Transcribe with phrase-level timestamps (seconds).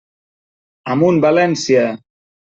[0.95, 1.85] Amunt València!